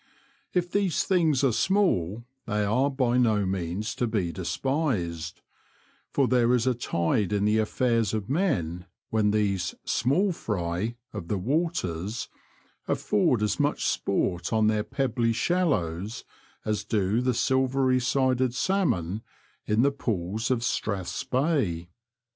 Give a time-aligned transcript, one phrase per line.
[0.51, 5.41] If these things are small, they are by no means to be despised,
[6.09, 10.95] for there is a tide in the affairs of men when these '^ small fry"
[11.13, 12.29] of the waters
[12.87, 16.23] afford as much sport on their pebbly shallows
[16.65, 19.21] as do the silvery sided salmon
[19.67, 21.89] in the pools of Strathspay.